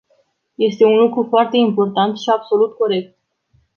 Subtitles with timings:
[0.57, 3.17] Este un lucru foarte important și absolut corect.